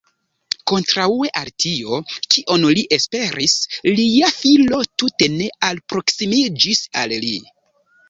[0.69, 1.99] Kontraŭe al tio,
[2.37, 3.55] kion li esperis,
[4.01, 7.37] lia filo tute ne alproksimiĝis al li.